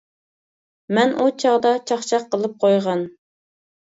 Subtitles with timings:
[0.91, 3.03] -مەن ئۇ چاغدا چاقچاق قىلىپ قويغان.